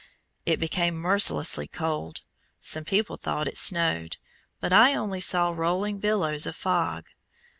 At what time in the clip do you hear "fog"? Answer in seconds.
6.55-7.05